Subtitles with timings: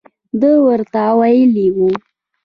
[0.39, 1.89] ده ورته ویلي وو.